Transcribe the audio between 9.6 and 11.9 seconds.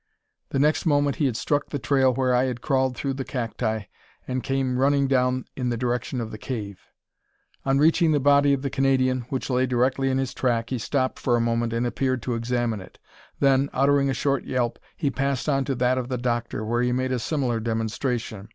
directly in his track, he stopped for a moment and